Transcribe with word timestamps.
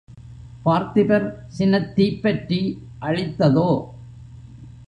பார்த்திபர் 0.65 1.27
சினத்தீப் 1.57 2.21
பற்றி 2.21 2.59
அழித்ததோ? 3.01 3.69